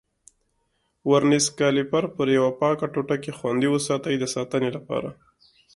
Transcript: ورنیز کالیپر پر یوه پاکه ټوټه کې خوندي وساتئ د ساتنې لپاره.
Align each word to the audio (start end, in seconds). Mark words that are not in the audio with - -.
ورنیز 1.09 1.45
کالیپر 1.57 2.03
پر 2.15 2.27
یوه 2.37 2.51
پاکه 2.59 2.87
ټوټه 2.93 3.17
کې 3.23 3.31
خوندي 3.37 3.67
وساتئ 3.71 4.15
د 4.19 4.23
ساتنې 4.35 4.69
لپاره. 4.77 5.09